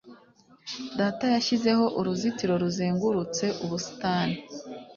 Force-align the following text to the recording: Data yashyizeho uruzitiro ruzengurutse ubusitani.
Data 0.99 1.25
yashyizeho 1.35 1.85
uruzitiro 1.99 2.53
ruzengurutse 2.63 3.45
ubusitani. 3.65 4.35